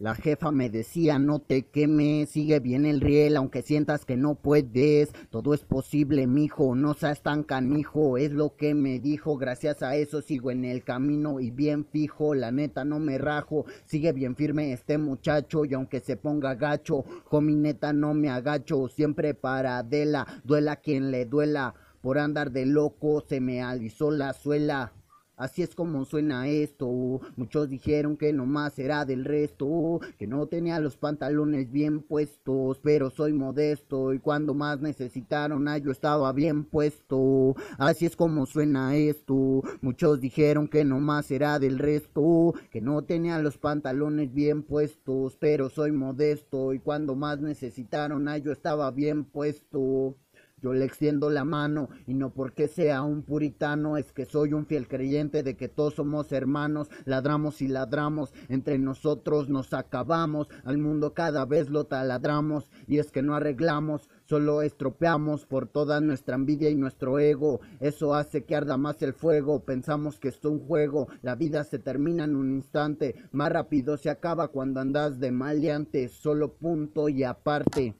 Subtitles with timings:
[0.00, 4.34] La jefa me decía, no te quemes, sigue bien el riel, aunque sientas que no
[4.34, 5.12] puedes.
[5.28, 9.36] Todo es posible, mijo, no seas tan canijo, es lo que me dijo.
[9.36, 13.66] Gracias a eso sigo en el camino y bien fijo, la neta no me rajo.
[13.84, 17.04] Sigue bien firme este muchacho y aunque se ponga gacho,
[17.42, 18.88] mi neta no me agacho.
[18.88, 21.74] Siempre para Adela, duela quien le duela.
[22.00, 24.94] Por andar de loco se me alisó la suela.
[25.40, 26.86] Así es como suena esto.
[27.34, 33.08] Muchos dijeron que nomás era del resto, que no tenía los pantalones bien puestos, pero
[33.08, 37.56] soy modesto y cuando más necesitaron a yo estaba bien puesto.
[37.78, 39.62] Así es como suena esto.
[39.80, 45.70] Muchos dijeron que nomás era del resto, que no tenía los pantalones bien puestos, pero
[45.70, 50.16] soy modesto y cuando más necesitaron a yo estaba bien puesto.
[50.62, 54.66] Yo le extiendo la mano y no porque sea un puritano, es que soy un
[54.66, 60.78] fiel creyente de que todos somos hermanos, ladramos y ladramos, entre nosotros nos acabamos, al
[60.78, 66.36] mundo cada vez lo taladramos y es que no arreglamos, solo estropeamos por toda nuestra
[66.36, 70.60] envidia y nuestro ego, eso hace que arda más el fuego, pensamos que es un
[70.60, 75.30] juego, la vida se termina en un instante, más rápido se acaba cuando andas de
[75.30, 77.94] maleante, solo punto y aparte.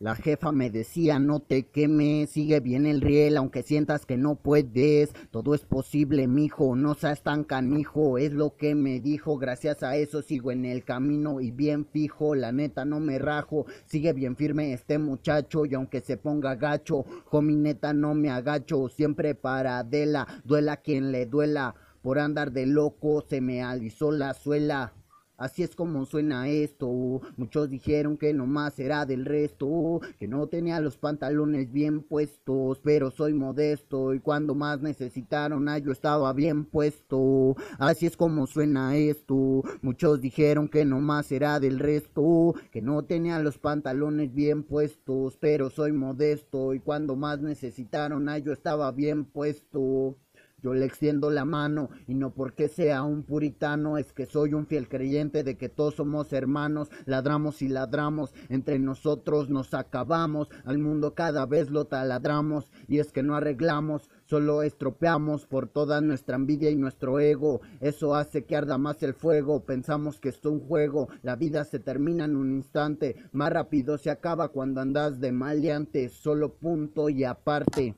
[0.00, 4.34] La jefa me decía, no te quemes, sigue bien el riel, aunque sientas que no
[4.34, 5.12] puedes.
[5.30, 9.36] Todo es posible, mijo, no seas tan canijo, es lo que me dijo.
[9.36, 13.66] Gracias a eso sigo en el camino y bien fijo, la neta no me rajo.
[13.84, 17.04] Sigue bien firme este muchacho y aunque se ponga gacho,
[17.42, 18.88] mi neta no me agacho.
[18.88, 21.74] Siempre para Adela, duela quien le duela.
[22.00, 24.94] Por andar de loco se me alisó la suela.
[25.40, 27.22] Así es como suena esto.
[27.38, 33.10] Muchos dijeron que nomás era del resto, que no tenía los pantalones bien puestos, pero
[33.10, 37.56] soy modesto y cuando más necesitaron a yo estaba bien puesto.
[37.78, 39.62] Así es como suena esto.
[39.80, 45.70] Muchos dijeron que nomás era del resto, que no tenía los pantalones bien puestos, pero
[45.70, 50.16] soy modesto y cuando más necesitaron yo estaba bien puesto.
[50.62, 54.66] Yo le extiendo la mano y no porque sea un puritano, es que soy un
[54.66, 60.78] fiel creyente de que todos somos hermanos, ladramos y ladramos, entre nosotros nos acabamos, al
[60.78, 66.36] mundo cada vez lo taladramos y es que no arreglamos, solo estropeamos por toda nuestra
[66.36, 70.60] envidia y nuestro ego, eso hace que arda más el fuego, pensamos que es un
[70.60, 75.32] juego, la vida se termina en un instante, más rápido se acaba cuando andas de
[75.32, 77.94] maleante, solo punto y aparte.